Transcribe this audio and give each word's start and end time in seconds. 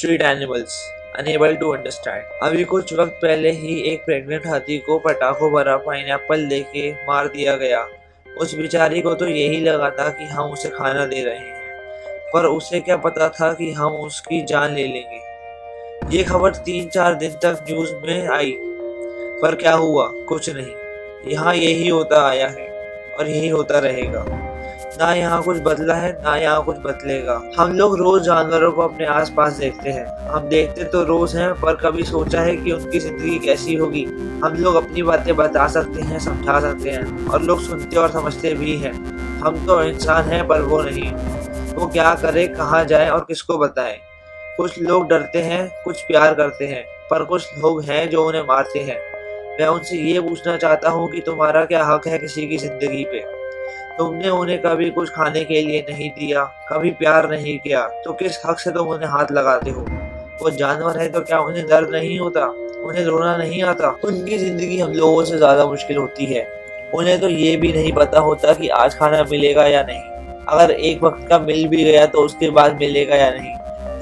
Street 0.00 0.22
animals 0.22 0.90
unable 1.18 1.54
to 1.54 1.70
understand 1.70 2.22
अभी 2.42 2.64
कुछ 2.64 2.92
वक्त 2.94 3.12
पहले 3.12 3.50
ही 3.50 3.80
एक 3.80 4.04
प्रेग्नेंट 4.04 4.46
हाथी 4.46 4.78
को 4.78 4.98
पटाखों 4.98 5.52
भरा 5.52 5.76
पाइनएप्पल 5.76 6.40
लेके 6.40 6.92
मार 6.92 7.28
दिया 7.28 7.56
गया। 7.56 7.88
उस 8.38 8.54
बेचारी 8.54 9.00
को 9.00 9.14
तो 9.14 9.28
यही 9.28 9.60
लगा 9.60 9.90
था 9.90 10.08
कि 10.08 10.24
हम 10.24 10.50
उसे 10.50 10.68
खाना 10.68 11.06
दे 11.06 11.24
रहे 11.24 11.34
हैं। 11.34 11.76
पर 12.34 12.46
उसे 12.46 12.80
क्या 12.80 12.96
पता 12.96 13.28
था 13.28 13.52
कि 13.52 13.72
हम 13.72 13.92
उसकी 13.92 14.42
जान 14.42 14.74
ले 14.74 14.86
लेंगे। 14.86 16.16
ये 16.16 16.24
खबर 16.24 16.54
तीन 16.54 16.88
चार 16.88 17.14
दिन 17.14 17.30
तक 17.30 17.64
न्यूज़ 17.70 17.94
में 17.94 18.28
आई। 18.28 18.56
पर 19.42 19.54
क्या 19.54 19.72
हुआ? 19.72 20.12
कुछ 20.12 20.50
नहीं। 20.50 21.32
यहाँ 21.32 21.54
यही 21.54 21.88
होता 21.88 22.28
आया 22.28 22.48
है 22.48 22.68
और 23.18 23.28
यही 23.28 23.48
होता 23.48 23.78
रहेगा। 23.78 24.49
ना 24.98 25.12
यहाँ 25.14 25.42
कुछ 25.42 25.56
बदला 25.56 25.94
है, 25.94 26.12
ना 26.24 26.36
यहाँ 26.36 26.64
कुछ 26.64 26.76
बदलेगा। 26.76 27.40
हम 27.58 27.72
लोग 27.72 27.98
रोज 27.98 28.22
जानवरों 28.22 28.72
को 28.72 28.82
अपने 28.82 29.06
आसपास 29.06 29.52
देखते 29.52 29.90
हैं। 29.90 30.28
हम 30.28 30.48
देखते 30.48 30.84
तो 30.84 31.02
रोज 31.04 31.36
हैं, 31.36 31.52
पर 31.54 31.74
कभी 31.74 32.02
सोचा 32.02 32.40
है 32.40 32.56
कि 32.56 32.72
उनकी 32.72 32.98
ज़िंदगी 32.98 33.38
कैसी 33.38 33.74
होगी। 33.74 34.04
हम 34.44 34.54
लोग 34.54 34.74
अपनी 34.74 35.02
बातें 35.02 35.36
बता 35.36 35.66
सकते 35.68 36.02
हैं, 36.02 36.18
समझा 36.18 36.60
सकते 36.60 36.90
हैं, 36.90 37.28
और 37.28 37.42
लोग 37.42 37.60
सुनते 37.60 37.96
और 37.96 38.10
समझते 38.10 38.54
भी 38.54 38.76
हैं। 38.76 38.92
हम 39.40 39.66
तो 39.66 39.82
इंसान 39.82 40.24
हैं, 40.24 40.48
पर 40.48 40.62
वो 40.62 40.82
नहीं। 40.82 41.12
वो 41.74 41.86
क्या 41.86 42.14
करे, 42.14 42.46
कहाँ 42.46 42.84
जाए 42.84 43.08
और 43.08 43.20
किसको 43.20 43.58
बताए? 43.58 44.00
कुछ 44.56 44.78
लोग 44.78 45.08
डरते 45.08 45.38
हैं, 45.38 45.82
कुछ 45.84 46.02
प्यार 46.02 46.34
करते 46.34 46.66
हैं, 46.66 46.84
पर 47.10 47.24
कुछ 47.24 47.58
लोग 47.58 47.82
हैं 47.82 48.10
जो 48.10 48.24
उन्हें 48.24 48.42
मारते 48.42 48.78
हैं। 48.78 49.00
मैं 49.60 49.66
उनसे 49.66 49.96
ये 49.96 50.20
पूछना 50.20 50.56
चाहता 50.56 50.90
हूँ 50.90 51.10
कि 51.10 51.20
तुम्हारा 51.20 51.64
क्या 51.64 51.84
हक 51.84 52.06
है 52.06 52.18
किसी 52.18 52.48
की 52.48 52.56
ज़िंदगी 52.56 53.04
पे? 53.04 53.39
तुमने 53.98 54.28
उन्हें 54.30 54.58
कभी 54.62 54.90
कुछ 54.90 55.10
खाने 55.10 55.44
के 55.44 55.60
लिए 55.62 55.84
नहीं 55.90 56.10
दिया, 56.10 56.44
कभी 56.68 56.90
प्यार 56.92 57.30
नहीं 57.30 57.58
किया 57.58 57.86
तो 58.04 58.12
किस 58.12 58.40
हक 58.46 58.58
से 58.58 58.70
तुम 58.70 58.88
उन्हें 58.88 59.08
हाथ 59.08 59.32
लगाते 59.32 59.70
हो? 59.70 59.86
वो 60.42 60.50
जानवर 60.50 60.98
है 60.98 61.08
तो 61.08 61.20
क्या 61.20 61.40
उन्हें 61.40 61.66
दर्द 61.66 61.90
नहीं 61.90 62.18
होता? 62.18 62.46
उन्हें 62.80 63.04
रोना 63.04 63.36
नहीं 63.36 63.62
आता? 63.62 63.88
उनकी 64.04 64.38
ज़िंदगी 64.38 64.78
हम 64.78 64.92
लोगों 64.92 65.24
से 65.24 65.36
ज़्यादा 65.36 65.66
मुश्किल 65.66 65.96
होती 65.96 66.26
है। 66.26 66.46
उन्हें 66.94 67.20
तो 67.20 67.28
ये 67.28 67.56
भी 67.56 67.72
नहीं 67.72 67.92
पता 67.92 68.20
होता 68.20 68.52
कि 68.54 68.68
आज 68.76 68.94
खाना 68.94 69.22
मिलेगा 69.30 69.66
या 69.66 69.82
नहीं। 69.82 70.02
अगर 70.48 70.70
एक 70.70 71.02
वक्त 71.02 71.26
का 71.28 71.38
मिल 71.38 71.66
भी 71.68 71.84
गया 71.84 72.06
तो 72.06 72.20
उसके 72.20 72.50
बाद 72.50 72.78
मिलेगा 72.80 73.16
या 73.16 73.30
नहीं। 73.30 73.52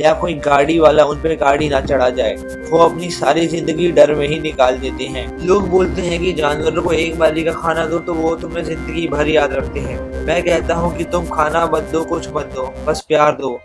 या 0.00 0.12
कोई 0.14 0.34
गाड़ी 0.36 0.78
वाला 0.78 1.04
उन 1.04 1.18
पर 1.18 1.34
गाड़ी 1.36 1.68
ना 1.68 1.80
चढ़ा 1.80 2.08
जाए, 2.10 2.34
वो 2.70 2.78
अपनी 2.78 3.10
सारी 3.10 3.46
ज़िंदगी 3.46 3.90
डर 3.92 4.14
में 4.14 4.26
ही 4.28 4.38
निकाल 4.40 4.78
देते 4.78 5.04
हैं। 5.06 5.26
लोग 5.46 5.68
बोलते 5.70 6.02
हैं 6.02 6.20
कि 6.20 6.32
जानवरों 6.32 6.82
को 6.82 6.92
एक 6.92 7.18
बारी 7.18 7.44
का 7.44 7.52
खाना 7.54 7.84
दो 7.86 7.98
तो 7.98 8.14
वो 8.14 8.34
तुम्हें 8.36 8.64
ज़िंदगी 8.64 9.06
भर 9.08 9.28
याद 9.28 9.52
रखते 9.52 9.80
हैं। 9.80 9.98
मैं 10.26 10.42
कहता 10.42 10.74
हूँ 10.74 10.96
कि 10.96 11.04
तुम 11.06 11.26
खाना 11.28 11.64
मत 11.66 11.88
दो, 11.92 12.04
कुछ 12.04 12.28
मत 12.28 12.52
दो, 12.54 12.66
बस 12.86 13.04
प्यार 13.08 13.32
दो। 13.32 13.58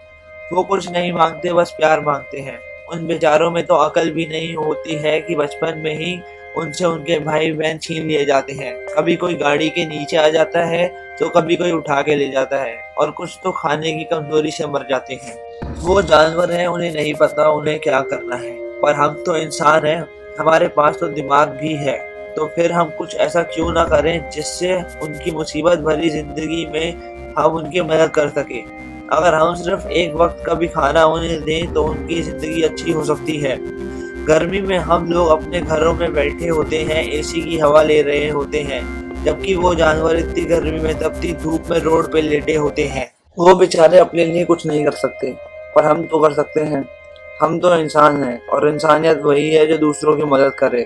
वो 0.53 0.64
कुछ 0.64 0.92
नहीं 0.92 1.12
मांगते, 1.14 1.53
बस 1.53 1.73
प्यार 1.78 2.02
मांगते 2.02 2.40
हैं। 2.40 2.59
उन 2.92 3.06
बेचारों 3.08 3.50
में 3.52 3.66
तो 3.66 3.75
अकल 3.75 4.09
भी 4.12 4.25
नहीं 4.25 4.53
होती 4.56 4.95
है 4.95 5.20
कि 5.22 5.36
बचपन 5.36 5.81
में 5.84 5.94
ही 5.95 6.16
उनसे 6.58 6.86
उनके 6.86 7.20
भाई 7.20 7.52
बहन 7.52 7.78
छीन 7.78 8.08
लिए 8.08 8.26
जाते 8.26 8.54
हैं। 8.54 8.73
कभी 8.88 9.16
कोई 9.16 9.34
गाड़ी 9.36 9.70
के 9.70 9.86
नीचे 9.86 10.18
आ 10.18 10.28
जाता 10.30 10.66
है 10.66 10.88
तो 11.20 11.30
कभी 11.30 11.56
कोई 11.56 11.72
उठा 11.72 12.02
के 12.02 12.16
ले 12.16 12.30
जाता 12.30 12.58
है 12.58 12.78
और 12.98 13.12
कुछ 13.12 13.38
तो 13.44 13.52
खाने 13.54 13.92
की 13.94 14.04
कमज़ोरी 14.06 14.52
से 14.52 14.68
मर 14.68 14.86
जाते 14.90 15.14
हैं। 15.16 15.36
वो 15.78 16.02
जानवर 16.04 16.52
हैं, 16.52 16.68
उन्हें 16.68 16.94
नहीं 16.94 17.14
पता 17.14 17.50
उन्हें 17.52 17.80
क्या 17.80 18.02
करना 18.04 18.36
है। 18.36 18.52
पर 18.81 18.94
हम 18.96 19.24
तो 19.26 19.36
इंसान 19.38 19.86
हैं, 19.86 20.00
हमारे 20.40 20.68
पास 20.70 20.98
तो 21.00 21.08
दिमाग 21.09 21.50
भी 21.62 21.74
है। 21.76 21.98
तो 22.36 22.46
फिर 22.56 22.72
हम 22.72 22.90
कुछ 22.90 23.16
ऐसा 23.18 23.42
क्यों 23.46 23.72
ना 23.74 23.84
करें 23.86 24.30
जिससे 24.30 24.76
उनकी 25.04 25.31
मुसीबत 25.31 25.80
भरी 25.80 26.09
ज़िंदगी 26.09 26.66
में 26.66 27.34
हम 27.38 27.56
उनकी 27.56 27.81
मदद 27.81 28.12
कर 28.12 28.30
सके। 28.30 28.62
अगर 29.12 29.34
हम 29.34 29.54
सिर्फ़ 29.56 29.88
एक 29.90 30.14
वक्त 30.16 30.44
का 30.46 30.54
भी 30.54 30.68
खाना 30.70 31.06
उन्हें 31.08 31.42
दें 31.42 31.74
तो 31.74 31.84
उनकी 31.84 32.22
ज़िंदगी 32.22 32.62
अच्छी 32.62 32.92
हो 32.92 33.04
सकती 33.06 33.38
है। 33.38 33.56
गर्मी 34.27 34.59
में 34.61 34.77
हम 34.77 35.11
लोग 35.11 35.27
अपने 35.29 35.59
घरों 35.61 35.93
में 35.93 36.13
बैठे 36.13 36.47
होते 36.47 36.77
हैं 36.77 37.03
एसी 37.11 37.41
की 37.41 37.57
हवा 37.57 37.81
ले 37.81 38.02
रहे 38.02 38.29
होते 38.29 38.59
हैं, 38.61 38.81
जबकि 39.23 39.55
वो 39.55 39.73
जानवर 39.75 40.16
इतनी 40.16 40.44
गर्मी 40.45 40.79
में 40.79 41.00
तपती 41.00 41.31
धूप 41.34 41.72
में 41.72 41.78
रोड 41.79 42.11
पे 42.11 42.22
लेटे 42.22 42.56
होते 42.56 42.83
हैं। 42.83 43.06
वो 43.38 43.56
बेचारे 43.56 43.97
अपने 43.97 44.25
लिए 44.25 44.45
कुछ 44.45 44.66
नहीं 44.67 44.83
कर 44.85 44.91
सकते, 44.91 45.33
पर 45.75 45.85
हम 45.85 46.03
तो 46.03 46.19
कर 46.19 46.33
सकते 46.33 46.62
हैं। 46.62 46.83
हम 47.41 47.59
तो 47.59 47.75
इंसान 47.75 48.23
हैं, 48.23 48.39
और 48.47 48.67
इंसानियत 48.69 49.22
वही 49.22 49.50
है 49.50 49.66
जो 49.67 49.78
दूसरों 49.78 50.16
की 50.16 50.23
मदद 50.23 50.53
करे। 50.53 50.85